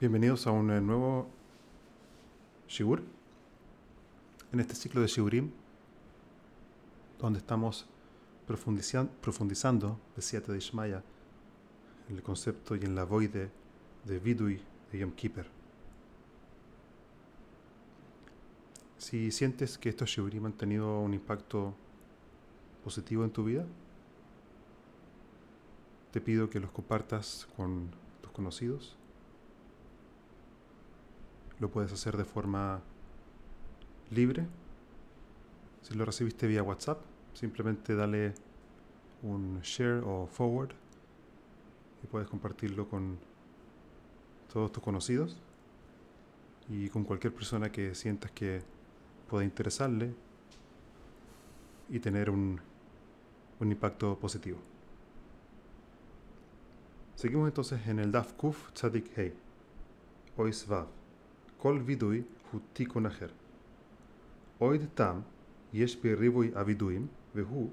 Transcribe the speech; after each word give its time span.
Bienvenidos 0.00 0.46
a 0.46 0.50
un 0.50 0.70
eh, 0.70 0.80
nuevo 0.80 1.28
Shigur. 2.66 3.02
En 4.50 4.58
este 4.58 4.74
ciclo 4.74 5.02
de 5.02 5.08
Shigurim, 5.08 5.50
donde 7.18 7.38
estamos 7.38 7.84
profundizan- 8.48 9.10
profundizando, 9.20 10.00
decía 10.16 10.40
de 10.40 10.56
Ishmaya, 10.56 11.04
en 12.08 12.16
el 12.16 12.22
concepto 12.22 12.76
y 12.76 12.80
en 12.82 12.94
la 12.94 13.04
voide 13.04 13.50
de 14.06 14.18
Vidui 14.18 14.62
de 14.90 15.00
Yom 15.00 15.12
Kippur. 15.12 15.44
Si 18.96 19.30
sientes 19.30 19.76
que 19.76 19.90
estos 19.90 20.08
Shigurim 20.08 20.46
han 20.46 20.54
tenido 20.54 20.98
un 20.98 21.12
impacto 21.12 21.74
positivo 22.82 23.22
en 23.22 23.32
tu 23.32 23.44
vida, 23.44 23.66
te 26.10 26.22
pido 26.22 26.48
que 26.48 26.58
los 26.58 26.70
compartas 26.70 27.46
con 27.54 27.90
tus 28.22 28.32
conocidos. 28.32 28.96
Lo 31.60 31.70
puedes 31.70 31.92
hacer 31.92 32.16
de 32.16 32.24
forma 32.24 32.80
libre. 34.10 34.46
Si 35.82 35.94
lo 35.94 36.04
recibiste 36.04 36.46
vía 36.46 36.62
WhatsApp, 36.62 37.00
simplemente 37.34 37.94
dale 37.94 38.34
un 39.22 39.60
share 39.62 40.02
o 40.04 40.26
forward 40.26 40.70
y 42.02 42.06
puedes 42.06 42.28
compartirlo 42.28 42.88
con 42.88 43.18
todos 44.52 44.72
tus 44.72 44.82
conocidos 44.82 45.36
y 46.68 46.88
con 46.88 47.04
cualquier 47.04 47.34
persona 47.34 47.70
que 47.70 47.94
sientas 47.94 48.30
que 48.30 48.62
pueda 49.28 49.44
interesarle 49.44 50.14
y 51.88 52.00
tener 52.00 52.30
un, 52.30 52.60
un 53.58 53.72
impacto 53.72 54.18
positivo. 54.18 54.58
Seguimos 57.16 57.48
entonces 57.48 57.86
en 57.86 57.98
el 57.98 58.10
Daf 58.10 58.32
Kuf 58.32 58.72
Tzadik 58.72 59.16
Hei, 59.18 59.34
Ois 60.36 60.66
Vav, 61.59 61.61
Kol 61.61 61.79
Vidui 61.79 62.23
hu 62.51 62.59
Tikun 62.73 63.05
Acher. 63.05 63.31
Oid 64.59 64.87
Tam, 64.95 65.23
Yesh 65.73 65.97
ריבוי 66.05 66.51
הווידויים, 66.55 67.07
והוא, 67.35 67.69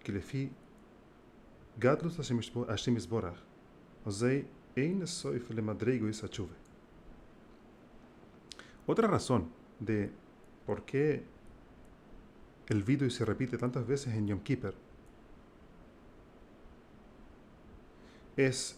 כי 0.00 0.12
לפי 0.12 0.48
גדלות 1.78 2.12
השם 2.68 2.96
יזבורך, 2.96 3.42
אזי 4.06 4.42
אין 4.76 5.06
סויף 5.06 5.50
למדרגויס 5.50 6.24
התשובה. 6.24 6.54
Otra 8.86 9.06
razón 9.06 9.48
de 9.78 10.10
por 10.66 10.84
qué 10.84 11.22
el 12.68 12.82
vidui 12.82 13.10
se 13.10 13.24
repite 13.24 13.56
tantas 13.56 13.86
veces 13.86 14.12
en 14.14 14.26
Yom 14.26 14.40
Kippur 14.40 14.74
es 18.36 18.76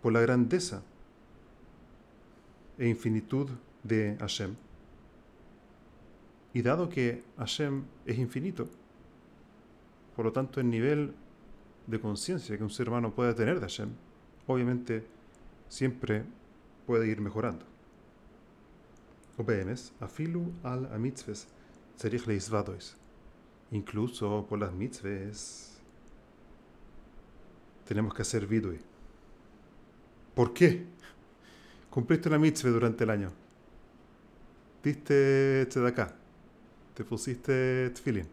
por 0.00 0.12
la 0.12 0.20
grandeza 0.20 0.82
e 2.77 2.87
infinitud 2.87 3.49
de 3.83 4.15
Hashem. 4.19 4.55
Y 6.53 6.61
dado 6.61 6.89
que 6.89 7.23
Hashem 7.37 7.83
es 8.05 8.17
infinito, 8.17 8.67
por 10.15 10.25
lo 10.25 10.31
tanto 10.31 10.59
el 10.59 10.69
nivel 10.69 11.13
de 11.87 11.99
conciencia 11.99 12.57
que 12.57 12.63
un 12.63 12.69
ser 12.69 12.87
humano 12.89 13.11
puede 13.11 13.33
tener 13.33 13.55
de 13.55 13.61
Hashem, 13.61 13.89
obviamente 14.47 15.03
siempre 15.69 16.23
puede 16.85 17.07
ir 17.07 17.19
mejorando. 17.21 17.65
OBMs, 19.37 19.91
afilu 19.99 20.53
al 20.63 20.85
a 20.93 20.97
mitzves, 20.97 21.47
tzerich 21.97 22.25
leisvadois. 22.25 22.95
Incluso 23.71 24.45
por 24.47 24.59
las 24.59 24.71
mitzves 24.71 25.77
tenemos 27.85 28.13
que 28.13 28.21
hacer 28.21 28.47
vidui. 28.47 28.79
¿Por 30.33 30.53
qué? 30.53 30.85
Cumpliste 31.95 32.27
una 32.27 32.37
mitzvah 32.37 32.71
durante 32.71 33.05
el 33.05 33.09
año. 33.09 33.31
Diste 34.83 35.65
acá. 35.87 36.13
Te 36.93 37.05
pusiste 37.05 37.89
tfilin. 37.91 38.27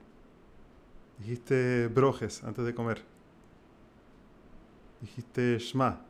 Dijiste 1.20 1.86
brojes 1.86 2.42
antes 2.42 2.64
de 2.64 2.74
comer. 2.74 3.04
Dijiste 5.00 5.60
shma. 5.60 6.00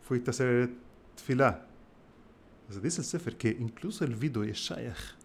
Fuiste 0.00 0.30
a 0.30 0.32
hacer 0.32 0.70
tfilá. 1.14 1.66
Entonces 2.62 2.82
dice 2.82 3.02
el 3.02 3.06
Sefer 3.06 3.36
que 3.36 3.50
incluso 3.50 4.06
el 4.06 4.16
vidu 4.16 4.44
y 4.44 4.52
shayach 4.52 5.18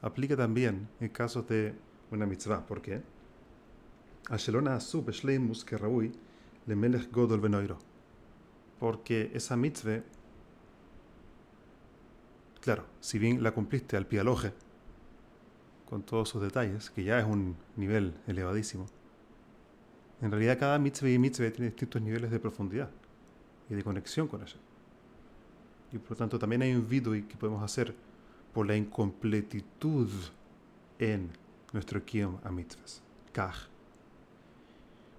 aplica 0.00 0.34
también 0.34 0.88
en 0.98 1.10
casos 1.10 1.46
de 1.46 1.74
una 2.10 2.24
mitzvah. 2.24 2.66
¿Por 2.66 2.80
qué? 2.80 3.02
Ashelona 4.30 4.76
asub 4.76 5.10
shleimus 5.10 5.62
que 5.62 5.76
raúi 5.76 6.10
le 6.64 6.74
melech 6.74 7.12
godol 7.12 7.40
benoiro 7.40 7.89
porque 8.80 9.30
esa 9.34 9.56
mitzvah, 9.56 10.02
claro, 12.60 12.86
si 13.00 13.18
bien 13.18 13.42
la 13.42 13.52
cumpliste 13.52 13.96
al 13.96 14.06
pialoje, 14.06 14.52
con 15.88 16.02
todos 16.02 16.30
sus 16.30 16.40
detalles, 16.40 16.88
que 16.88 17.04
ya 17.04 17.18
es 17.18 17.26
un 17.26 17.56
nivel 17.76 18.14
elevadísimo, 18.26 18.86
en 20.22 20.30
realidad 20.30 20.58
cada 20.58 20.78
mitzvah 20.78 21.10
y 21.10 21.18
mitzvah 21.18 21.50
tiene 21.50 21.66
distintos 21.66 22.00
niveles 22.00 22.30
de 22.30 22.40
profundidad 22.40 22.90
y 23.68 23.74
de 23.74 23.84
conexión 23.84 24.26
con 24.28 24.42
ella. 24.42 24.56
Y 25.92 25.98
por 25.98 26.12
lo 26.12 26.16
tanto 26.16 26.38
también 26.38 26.62
hay 26.62 26.72
un 26.72 26.88
vidui 26.88 27.22
que 27.24 27.36
podemos 27.36 27.62
hacer 27.62 27.94
por 28.54 28.66
la 28.66 28.76
incompletitud 28.76 30.08
en 30.98 31.30
nuestro 31.72 32.02
kiyom 32.04 32.38
a 32.44 32.50
mitzvahs. 32.50 33.02
Kach. 33.32 33.68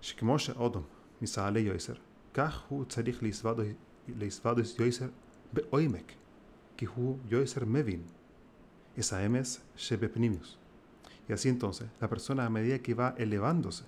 Shikmoshe 0.02 0.54
Odom, 0.58 0.86
Misa 1.20 1.50
Yoiser. 1.52 2.11
כך 2.35 2.65
הוא 2.69 2.85
צריך 2.85 3.23
להסוודוס 4.09 4.79
יויסר 4.79 5.09
בעומק, 5.53 6.13
כי 6.77 6.87
הוא 6.87 7.19
יויסר 7.29 7.65
מבין, 7.65 8.03
esa 8.97 9.21
emes 9.23 9.61
shebepnimius. 9.77 10.59
Y 11.29 11.33
así 11.33 11.49
entonces, 11.49 11.89
la 12.01 12.09
persona 12.09 12.47
a 12.47 12.51
medida 12.51 12.79
que 12.79 12.95
va 12.95 13.15
elevándose, 13.19 13.85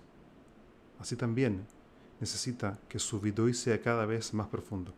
así 0.99 1.17
también 1.17 1.67
necesita 2.21 2.79
que 2.89 2.99
su 2.99 3.21
vidui 3.21 3.55
sea 3.55 3.81
cada 3.81 4.07
vez 4.07 4.35
más 4.35 4.49
profundo. 4.49 4.93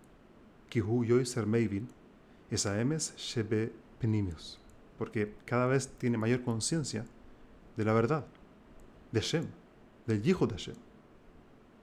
Que 0.69 0.81
hu 0.81 1.05
yoiser 1.05 1.47
meivin, 1.47 1.89
esa 2.51 2.81
emes 2.81 3.15
shebepnimius. 3.17 4.59
Porque 4.99 5.35
cada 5.45 5.67
vez 5.67 5.89
tiene 5.89 6.19
mayor 6.19 6.43
conciencia 6.43 7.05
de 7.77 7.85
la 7.85 7.93
verdad, 7.93 8.27
de 9.13 9.21
Shem, 9.21 9.47
del 10.07 10.27
hijo 10.27 10.47
de 10.47 10.57
Shem 10.57 10.77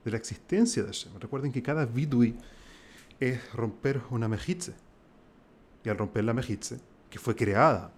de 0.03 0.11
la 0.11 0.17
existencia 0.17 0.83
de 0.83 0.89
Hashem. 0.89 1.13
Recuerden 1.19 1.51
que 1.51 1.63
cada 1.63 1.85
vidui 1.85 2.35
es 3.19 3.53
romper 3.53 4.01
una 4.09 4.27
mejitze. 4.27 4.73
Y 5.83 5.89
al 5.89 5.97
romper 5.97 6.23
la 6.23 6.33
mejitze, 6.33 6.79
que 7.09 7.19
fue 7.19 7.35
creada 7.35 7.91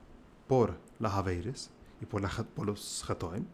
por 0.47 0.77
las 0.99 1.13
Aveires 1.13 1.69
y 2.01 2.05
por, 2.05 2.21
los 2.65 3.09
Hatoim, 3.09 3.45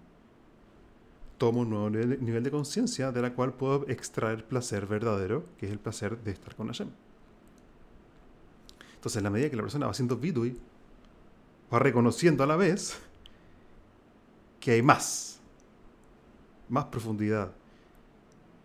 tomo 1.38 1.62
un 1.62 1.69
nuevo 1.69 1.89
nivel, 1.89 2.44
de 2.44 2.51
conciencia 2.51 3.12
de 3.12 3.22
la 3.22 3.34
cual 3.34 3.53
puedo 3.53 3.88
extraer 3.89 4.45
placer 4.45 4.85
verdadero, 4.85 5.45
que 5.57 5.66
es 5.66 5.72
el 5.72 5.79
placer 5.79 6.22
de 6.23 6.31
estar 6.31 6.56
con 6.56 6.68
Hashem. 6.68 6.89
Entonces, 8.95 9.18
en 9.18 9.23
la 9.23 9.29
medida 9.29 9.50
que 9.50 9.56
la 9.56 9.63
persona 9.63 9.88
va 9.88 9.91
haciendo 9.91 10.18
vidui, 10.18 10.57
va 11.73 11.79
reconociendo 11.79 12.44
a 12.44 12.47
la 12.47 12.56
vez 12.56 13.00
que 14.59 14.72
hay 14.72 14.81
más, 14.81 15.39
más 16.69 16.85
profundidad, 16.85 17.51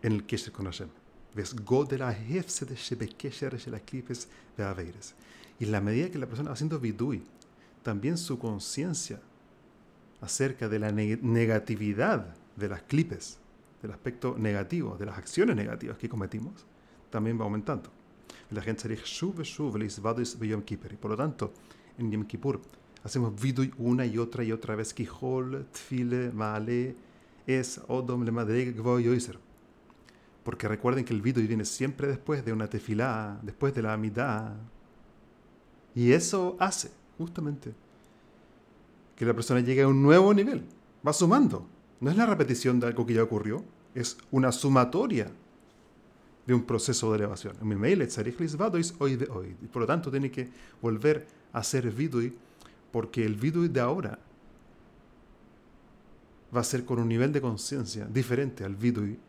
en 0.01 0.13
el 0.13 0.25
Kesher 0.25 0.51
con 0.51 0.65
Hashem. 0.65 0.89
¿Ves? 1.33 1.55
Y 5.59 5.65
en 5.65 5.71
la 5.71 5.81
medida 5.81 6.09
que 6.09 6.17
la 6.17 6.25
persona 6.25 6.49
va 6.49 6.53
haciendo 6.53 6.79
vidui, 6.79 7.23
también 7.83 8.17
su 8.17 8.39
conciencia 8.39 9.21
acerca 10.21 10.67
de 10.67 10.79
la 10.79 10.91
neg 10.91 11.23
negatividad 11.23 12.35
de 12.55 12.67
las 12.67 12.81
clipes, 12.83 13.37
del 13.81 13.91
aspecto 13.91 14.35
negativo, 14.37 14.97
de 14.97 15.05
las 15.05 15.17
acciones 15.17 15.55
negativas 15.55 15.97
que 15.97 16.09
cometimos, 16.09 16.65
también 17.09 17.39
va 17.39 17.43
aumentando. 17.43 17.91
La 18.49 18.61
gente 18.61 18.81
se 18.81 18.87
Kippur. 20.63 20.93
Y 20.93 20.95
por 20.95 21.11
lo 21.11 21.17
tanto, 21.17 21.53
en 21.97 22.11
Yom 22.11 22.25
Kippur 22.25 22.61
hacemos 23.03 23.39
vidui 23.39 23.71
una 23.77 24.05
y 24.05 24.17
otra 24.17 24.43
y 24.43 24.51
otra 24.51 24.75
vez. 24.75 24.93
Kihol, 24.93 25.67
tfile, 25.71 26.31
maale, 26.31 26.95
es, 27.45 27.79
odom, 27.87 28.23
le 28.23 28.31
madre, 28.31 28.71
gvo, 28.71 28.99
yoiser 28.99 29.46
porque 30.47 30.69
recuerden 30.69 31.03
que 31.03 31.13
el 31.13 31.21
vidui 31.21 31.45
viene 31.45 31.65
siempre 31.65 32.07
después 32.07 32.45
de 32.45 32.53
una 32.53 32.69
tefilá, 32.69 33.37
después 33.41 33.75
de 33.75 33.81
la 33.81 33.91
amidad. 33.91 34.55
Y 35.93 36.13
eso 36.13 36.55
hace, 36.57 36.89
justamente, 37.17 37.73
que 39.17 39.25
la 39.25 39.33
persona 39.33 39.59
llegue 39.59 39.81
a 39.81 39.89
un 39.89 40.01
nuevo 40.01 40.33
nivel. 40.33 40.63
Va 41.05 41.11
sumando. 41.11 41.67
No 41.99 42.09
es 42.09 42.15
la 42.15 42.25
repetición 42.25 42.79
de 42.79 42.87
algo 42.87 43.05
que 43.05 43.15
ya 43.15 43.23
ocurrió, 43.23 43.61
es 43.93 44.17
una 44.31 44.53
sumatoria 44.53 45.29
de 46.45 46.53
un 46.53 46.63
proceso 46.63 47.11
de 47.11 47.17
elevación. 47.17 47.57
Mi 47.61 47.75
mail, 47.75 48.07
hoy 48.99 49.15
de 49.17 49.27
hoy. 49.29 49.53
Por 49.69 49.81
lo 49.81 49.85
tanto, 49.85 50.09
tiene 50.09 50.31
que 50.31 50.47
volver 50.81 51.27
a 51.51 51.61
ser 51.61 51.91
vidui, 51.91 52.33
porque 52.93 53.25
el 53.25 53.35
vidui 53.35 53.67
de 53.67 53.81
ahora 53.81 54.17
va 56.55 56.61
a 56.61 56.63
ser 56.63 56.85
con 56.85 56.99
un 56.99 57.09
nivel 57.09 57.33
de 57.33 57.41
conciencia 57.41 58.05
diferente 58.05 58.63
al 58.63 58.77
vidui 58.77 59.19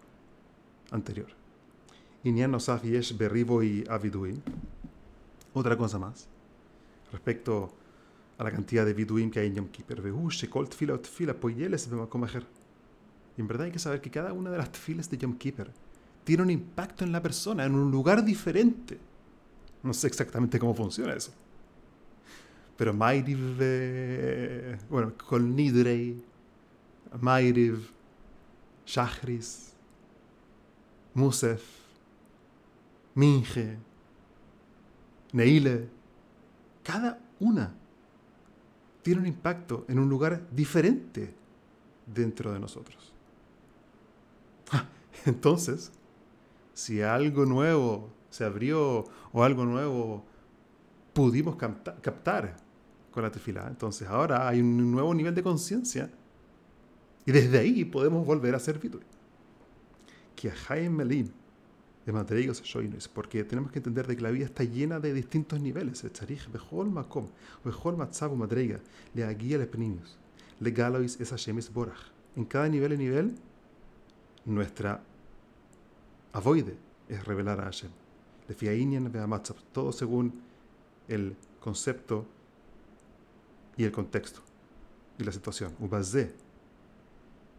anterior. 0.90 1.29
Inyan 2.25 2.50
Nosaf 2.50 2.82
Yesh 2.82 3.17
Berribo 3.17 3.62
y 3.62 3.85
Avidui. 3.88 4.40
Otra 5.55 5.76
cosa 5.76 5.99
más. 5.99 6.29
Respecto 7.12 7.73
a 8.37 8.44
la 8.44 8.50
cantidad 8.50 8.85
de 8.85 8.94
Viduim 8.94 9.31
que 9.31 9.40
hay 9.40 9.49
en 9.49 9.56
Yom 9.56 9.69
Kippur. 9.69 10.00
Bemakomacher. 10.00 12.46
Y 13.37 13.40
en 13.40 13.49
verdad 13.49 13.67
hay 13.67 13.73
que 13.73 13.79
saber 13.79 14.00
que 14.00 14.11
cada 14.11 14.32
una 14.32 14.50
de 14.50 14.58
las 14.58 14.73
tfiles 14.73 15.08
de 15.11 15.19
Yom 15.19 15.38
Kippur 15.38 15.70
tiene 16.25 16.43
un 16.43 16.50
impacto 16.50 17.05
en 17.05 17.12
la 17.12 17.23
persona, 17.23 17.64
en 17.64 17.75
un 17.75 17.91
lugar 17.91 18.25
diferente. 18.25 18.99
No 19.82 19.94
sé 19.94 20.08
exactamente 20.08 20.58
cómo 20.58 20.75
funciona 20.75 21.14
eso. 21.14 21.32
Pero 22.76 22.93
Mairiv, 22.93 23.56
eh, 23.61 24.79
bueno, 24.88 25.12
Kol 25.17 25.55
Nidrei, 25.55 26.23
Mairiv, 27.20 27.91
Shachris, 28.87 29.73
Musef, 31.14 31.62
Minge, 33.14 33.76
Neile, 35.32 35.88
cada 36.82 37.19
una 37.40 37.75
tiene 39.02 39.20
un 39.20 39.26
impacto 39.26 39.84
en 39.88 39.99
un 39.99 40.08
lugar 40.08 40.46
diferente 40.50 41.34
dentro 42.06 42.52
de 42.52 42.60
nosotros. 42.60 43.12
Entonces, 45.26 45.90
si 46.75 47.02
algo 47.02 47.44
nuevo 47.44 48.10
se 48.31 48.44
abrió 48.44 49.05
o 49.32 49.43
algo 49.43 49.64
nuevo 49.64 50.25
pudimos 51.12 51.56
captar 51.56 52.56
con 53.10 53.22
la 53.22 53.31
tefila, 53.31 53.66
entonces 53.66 54.06
ahora 54.06 54.46
hay 54.46 54.60
un 54.60 54.90
nuevo 54.93 55.12
nivel 55.12 55.34
de 55.34 55.43
conciencia 55.43 56.10
y 57.26 57.32
desde 57.32 57.58
ahí 57.58 57.84
podemos 57.84 58.25
volver 58.25 58.55
a 58.55 58.58
ser 58.58 58.78
vidui. 58.78 59.02
Que 60.38 60.52
Melin 60.88 61.32
de 62.06 62.12
Madreigos 62.12 62.62
porque 63.12 63.43
tenemos 63.43 63.73
que 63.73 63.81
entender 63.81 64.06
de 64.06 64.14
que 64.14 64.23
la 64.23 64.31
vida 64.31 64.44
está 64.44 64.62
llena 64.62 65.00
de 65.00 65.12
distintos 65.12 65.61
niveles. 65.61 66.05
Bejol 66.52 66.90
Makom, 66.90 67.26
Bejol 67.64 67.96
Matzabu 67.96 68.37
Madreiga, 68.37 68.79
le 69.14 69.25
aguía 69.25 69.58
le 69.58 69.67
le 70.61 70.70
Galois 70.70 71.20
es 71.20 71.32
Hashemis 71.32 71.73
Borach. 71.73 71.99
En 72.37 72.44
cada 72.44 72.69
nivel 72.69 72.93
y 72.93 72.99
nivel, 72.99 73.35
nuestra 74.44 75.02
avoide 76.32 76.76
es 77.08 77.25
revelar 77.25 77.61
a 77.61 77.64
Hashem. 77.64 77.91
Le 78.49 78.55
fiainian 78.55 79.11
todo 79.73 79.91
según 79.91 80.41
el 81.08 81.34
concepto 81.58 82.25
y 83.76 83.82
el 83.82 83.91
contexto 83.91 84.41
y 85.19 85.25
la 85.25 85.32
situación. 85.32 85.75
Ubazé, 85.81 86.32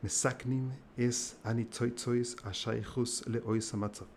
Mesaknim 0.02 0.72
es 0.96 1.38
anitzoitzois 1.44 2.38
ashaychus 2.46 3.28
le 3.28 3.42
oisamatzab. 3.42 4.08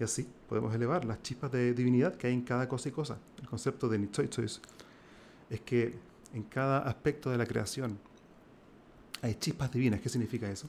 Y 0.00 0.04
así 0.04 0.26
podemos 0.48 0.74
elevar 0.74 1.04
las 1.04 1.22
chispas 1.22 1.52
de 1.52 1.72
divinidad 1.74 2.16
que 2.16 2.26
hay 2.26 2.32
en 2.32 2.42
cada 2.42 2.68
cosa 2.68 2.88
y 2.88 2.92
cosa. 2.92 3.18
El 3.40 3.48
concepto 3.48 3.88
de 3.88 3.98
nitzoitzois 3.98 4.60
es 5.48 5.60
que 5.60 5.94
en 6.32 6.42
cada 6.44 6.78
aspecto 6.80 7.30
de 7.30 7.38
la 7.38 7.46
creación 7.46 7.98
hay 9.22 9.34
chispas 9.34 9.70
divinas. 9.70 10.00
¿Qué 10.00 10.08
significa 10.08 10.50
eso? 10.50 10.68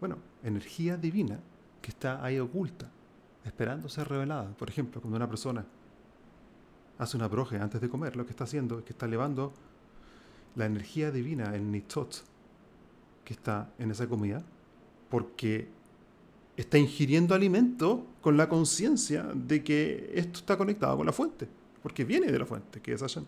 Bueno, 0.00 0.18
energía 0.42 0.96
divina 0.96 1.38
que 1.80 1.90
está 1.90 2.22
ahí 2.24 2.38
oculta, 2.38 2.90
esperando 3.44 3.88
ser 3.88 4.08
revelada. 4.08 4.50
Por 4.56 4.68
ejemplo, 4.68 5.00
cuando 5.00 5.16
una 5.16 5.28
persona 5.28 5.64
hace 6.98 7.16
una 7.16 7.28
broje 7.28 7.58
antes 7.58 7.80
de 7.80 7.88
comer, 7.88 8.16
lo 8.16 8.24
que 8.24 8.30
está 8.30 8.44
haciendo 8.44 8.78
es 8.78 8.84
que 8.84 8.92
está 8.92 9.06
elevando 9.06 9.52
la 10.56 10.66
energía 10.66 11.10
divina, 11.10 11.54
el 11.54 11.70
nitzot, 11.70 12.24
que 13.24 13.34
está 13.34 13.72
en 13.78 13.90
esa 13.90 14.06
comida, 14.06 14.42
porque 15.08 15.68
está 16.56 16.78
ingiriendo 16.78 17.34
alimento 17.34 18.06
con 18.20 18.36
la 18.36 18.48
conciencia 18.48 19.24
de 19.34 19.62
que 19.62 20.12
esto 20.14 20.40
está 20.40 20.56
conectado 20.56 20.96
con 20.96 21.06
la 21.06 21.12
fuente, 21.12 21.48
porque 21.82 22.04
viene 22.04 22.30
de 22.30 22.38
la 22.38 22.46
fuente, 22.46 22.80
que 22.80 22.92
es 22.92 23.00
Hashem. 23.00 23.24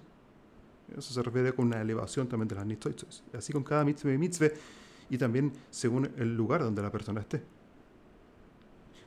Eso 0.97 1.13
se 1.13 1.23
refiere 1.23 1.53
con 1.53 1.67
una 1.67 1.81
elevación 1.81 2.29
también 2.29 2.49
de 2.49 2.55
las 2.55 2.67
nitzot. 2.67 3.07
Así 3.35 3.53
con 3.53 3.65
cada 3.65 3.85
mitzvah 3.85 4.13
y 4.13 4.19
mitzvah, 4.19 4.51
y 5.11 5.19
también 5.19 5.53
según 5.71 6.11
el 6.17 6.37
lugar 6.37 6.63
donde 6.63 6.83
la 6.83 6.91
persona 6.91 7.21
esté. 7.21 7.43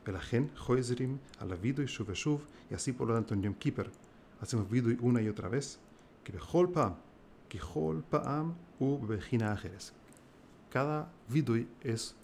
Velagen, 0.04 0.50
Joezrim, 0.56 1.18
Alavidu 1.38 1.82
y 1.82 1.86
Shuv 1.86 2.40
y 2.70 2.74
así 2.74 2.92
por 2.92 3.08
lo 3.08 3.14
tanto 3.14 3.34
en 3.34 3.42
Yom 3.42 3.54
Kippur 3.54 3.90
hacemos 4.40 4.70
Vidui 4.70 4.96
una 5.00 5.20
y 5.20 5.28
otra 5.28 5.48
vez, 5.48 5.78
que 6.24 6.32
Paam, 6.32 6.96
que 7.48 7.60
Hol 7.74 8.02
Paam 8.02 8.54
u 8.78 8.98
Bejina 9.06 9.52
Ajeres. 9.52 9.92
Cada 10.70 11.12
Vidui 11.28 11.68
es 11.80 12.14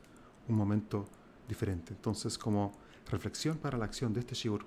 un 0.48 0.56
momento 0.56 1.06
diferente. 1.48 1.92
Entonces, 1.92 2.38
como 2.38 2.72
reflexión 3.10 3.58
para 3.58 3.76
la 3.76 3.84
acción 3.84 4.12
de 4.12 4.20
este 4.20 4.34
Shiur, 4.34 4.64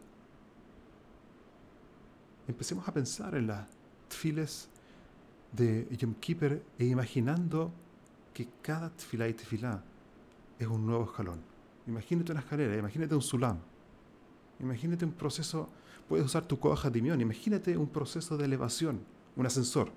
empecemos 2.48 2.88
a 2.88 2.94
pensar 2.94 3.36
en 3.36 3.48
las 3.48 3.68
tfiles 4.08 4.70
de 5.52 5.88
Yom 5.98 6.14
Kippur 6.16 6.62
e 6.78 6.86
imaginando 6.86 7.72
que 8.34 8.48
cada 8.62 8.90
tfilá 8.90 9.28
y 9.28 9.34
tfilá 9.34 9.84
es 10.60 10.68
un 10.68 10.86
nuevo 10.86 11.06
escalón 11.06 11.50
Imagínate 11.90 12.32
una 12.32 12.42
escalera, 12.42 12.78
imagínate 12.78 13.16
un 13.16 13.22
sulam. 13.22 13.58
Imagínate 14.60 15.06
un 15.06 15.12
proceso, 15.12 15.70
puedes 16.08 16.24
usar 16.24 16.46
tu 16.46 16.60
coja 16.60 16.90
dimión, 16.90 17.20
imagínate 17.20 17.76
un 17.76 17.88
proceso 17.88 18.38
de 18.38 18.46
elevación, 18.46 19.00
un 19.36 19.46
ascensor. 19.46 19.92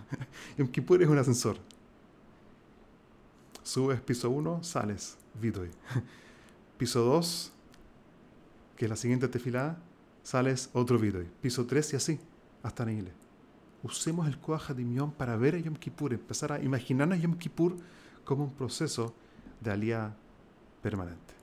en 0.56 0.68
Kippur 0.68 1.02
es 1.02 1.08
un 1.08 1.18
ascensor. 1.18 1.58
Subes 3.64 4.00
piso 4.00 4.30
1, 4.30 4.62
sales, 4.62 5.16
vidoy. 5.40 5.70
piso 6.78 7.02
2, 7.02 7.52
que 8.76 8.84
es 8.84 8.88
la 8.90 8.96
siguiente 8.96 9.26
tefilá, 9.26 9.78
sales 10.22 10.70
otro 10.74 10.98
vidoy. 10.98 11.26
Piso 11.40 11.66
3 11.66 11.94
y 11.94 11.96
así, 11.96 12.20
hasta 12.62 12.84
Neile. 12.84 13.10
Usemos 13.82 14.28
el 14.28 14.38
dimión 14.76 15.10
para 15.12 15.36
ver 15.36 15.54
a 15.56 15.58
Yom 15.58 15.74
Kippur, 15.74 16.12
empezar 16.12 16.52
a 16.52 16.62
imaginarnos 16.62 17.18
a 17.18 17.20
Yom 17.20 17.36
Kippur 17.36 17.76
como 18.24 18.44
un 18.44 18.52
proceso 18.52 19.14
de 19.60 19.70
alía 19.70 20.14
permanente. 20.82 21.34